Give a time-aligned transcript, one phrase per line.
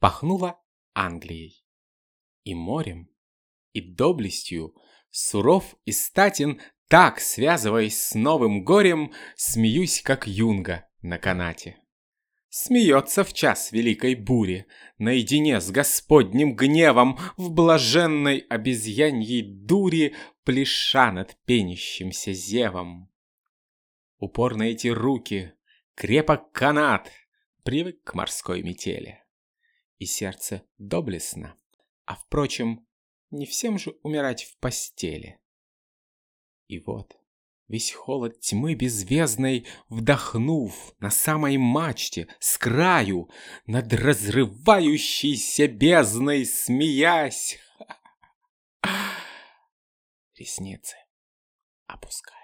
[0.00, 0.60] пахнуло
[0.94, 1.64] Англией.
[2.42, 3.08] И морем,
[3.72, 4.74] и доблестью,
[5.10, 11.76] суров и статен, так, связываясь с новым горем, смеюсь, как юнга на канате.
[12.48, 14.66] Смеется в час великой бури,
[14.98, 23.08] наедине с Господним гневом, в блаженной обезьяньей дури, пляша над пенящимся зевом.
[24.18, 25.52] Упорно эти руки,
[25.94, 27.12] крепок канат,
[27.62, 29.22] привык к морской метели.
[30.00, 31.56] И сердце доблестно,
[32.06, 32.86] а впрочем,
[33.30, 35.38] не всем же умирать в постели.
[36.68, 37.20] И вот,
[37.68, 43.28] весь холод тьмы беззвездной, Вдохнув на самой мачте, с краю,
[43.66, 47.58] Над разрывающейся бездной смеясь,
[50.34, 50.96] Ресницы
[51.86, 52.39] опускай.